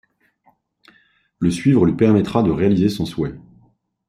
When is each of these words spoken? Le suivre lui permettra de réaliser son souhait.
Le 1.37 1.51
suivre 1.51 1.85
lui 1.85 1.93
permettra 1.95 2.41
de 2.41 2.49
réaliser 2.49 2.89
son 2.89 3.05
souhait. 3.05 3.35